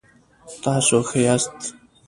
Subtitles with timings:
[0.63, 1.57] تاسو ښه یاست؟